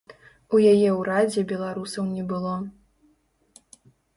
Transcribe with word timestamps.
У 0.55 0.61
яе 0.71 0.89
ўрадзе 0.99 1.43
беларусаў 1.53 2.07
не 2.15 2.23
было. 2.33 2.55